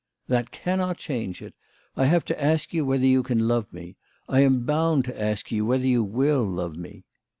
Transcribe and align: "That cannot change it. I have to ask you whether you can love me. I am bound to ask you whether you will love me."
"That 0.27 0.49
cannot 0.49 0.97
change 0.97 1.43
it. 1.43 1.53
I 1.95 2.05
have 2.05 2.25
to 2.25 2.43
ask 2.43 2.73
you 2.73 2.83
whether 2.83 3.05
you 3.05 3.21
can 3.21 3.47
love 3.47 3.71
me. 3.71 3.97
I 4.27 4.39
am 4.39 4.65
bound 4.65 5.05
to 5.05 5.21
ask 5.21 5.51
you 5.51 5.63
whether 5.63 5.85
you 5.85 6.03
will 6.03 6.43
love 6.43 6.75
me." 6.75 7.03